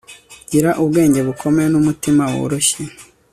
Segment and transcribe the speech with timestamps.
[0.51, 2.83] gira ubwenge bukomeye n'umutima woroshye